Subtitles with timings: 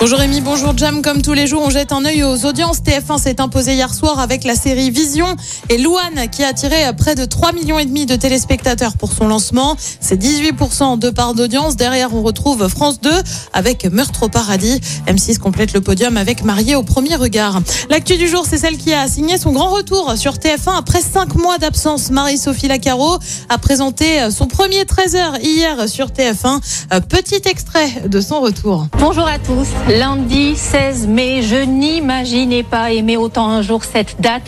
[0.00, 1.02] Bonjour Rémi, bonjour Jam.
[1.02, 2.78] Comme tous les jours, on jette un œil aux audiences.
[2.82, 5.26] TF1 s'est imposé hier soir avec la série Vision
[5.70, 9.76] et Louane qui a attiré près de 3 millions de téléspectateurs pour son lancement.
[9.98, 11.74] C'est 18% de part d'audience.
[11.74, 13.10] Derrière, on retrouve France 2
[13.52, 14.80] avec Meurtre au paradis.
[15.08, 17.60] M6 complète le podium avec Marié au premier regard.
[17.90, 21.34] L'actu du jour, c'est celle qui a signé son grand retour sur TF1 après 5
[21.34, 22.12] mois d'absence.
[22.12, 23.18] Marie-Sophie Lacaro
[23.48, 26.60] a présenté son premier 13h hier sur TF1.
[27.08, 28.86] Petit extrait de son retour.
[29.00, 29.66] Bonjour à tous.
[29.88, 34.42] Lundi 16 mai, je n'imaginais pas aimer autant un jour cette date.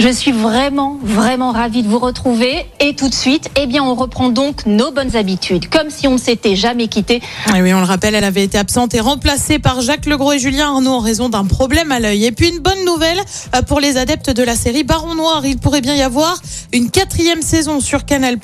[0.00, 2.64] Je suis vraiment, vraiment ravie de vous retrouver.
[2.80, 6.12] Et tout de suite, eh bien, on reprend donc nos bonnes habitudes, comme si on
[6.12, 7.20] ne s'était jamais quitté.
[7.54, 10.38] Et oui, on le rappelle, elle avait été absente et remplacée par Jacques Legros et
[10.38, 12.24] Julien Arnaud en raison d'un problème à l'œil.
[12.24, 13.18] Et puis une bonne nouvelle
[13.54, 15.44] euh, pour les adeptes de la série Baron Noir.
[15.44, 16.40] Il pourrait bien y avoir
[16.72, 18.38] une quatrième saison sur Canal+.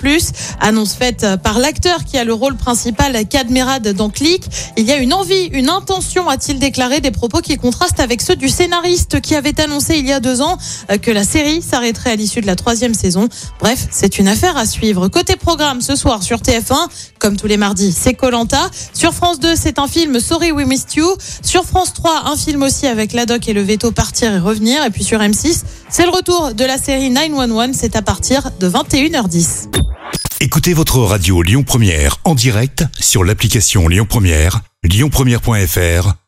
[0.60, 4.44] Annonce faite euh, par l'acteur qui a le rôle principal, Cadmerade dans Click.
[4.76, 8.36] Il y a une envie, une intention, a-t-il déclaré, des propos qui contrastent avec ceux
[8.36, 10.58] du scénariste qui avait annoncé il y a deux ans
[10.90, 13.28] euh, que la série s'arrêterait à l'issue de la troisième saison.
[13.60, 15.08] Bref, c'est une affaire à suivre.
[15.08, 18.70] Côté programme, ce soir sur TF1, comme tous les mardis, c'est Colanta.
[18.92, 21.06] Sur France 2, c'est un film Sorry We Missed You.
[21.42, 24.84] Sur France 3, un film aussi avec Ladoc et le veto Partir et Revenir.
[24.84, 27.70] Et puis sur M6, c'est le retour de la série 911.
[27.72, 29.68] C'est à partir de 21h10.
[30.40, 36.25] Écoutez votre radio Lyon Première en direct sur l'application Lyon Première, lyonpremière.fr